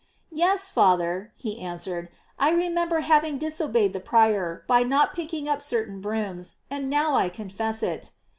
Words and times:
"Yes, 0.31 0.71
Father," 0.71 1.31
he 1.35 1.61
answered," 1.61 2.09
I 2.39 2.49
remember 2.49 3.01
having 3.01 3.37
dis 3.37 3.61
obeyed 3.61 3.93
the 3.93 3.99
prior, 3.99 4.63
by 4.65 4.81
not 4.81 5.13
picking 5.13 5.47
up 5.47 5.61
certain 5.61 6.01
brooms, 6.01 6.55
and 6.71 6.89
now 6.89 7.13
I 7.13 7.29
confess 7.29 7.83
it." 7.83 8.09